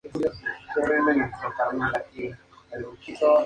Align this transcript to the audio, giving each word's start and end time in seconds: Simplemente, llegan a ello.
Simplemente, 0.73 1.29
llegan 1.45 1.81
a 1.83 1.93
ello. 2.15 2.35